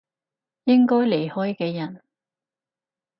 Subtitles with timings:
[0.63, 2.01] 應該離開嘅人